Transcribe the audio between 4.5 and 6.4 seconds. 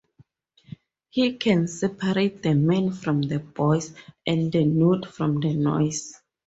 the note from the noise.